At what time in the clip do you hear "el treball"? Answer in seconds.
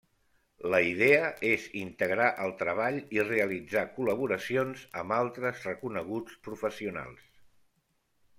2.45-2.97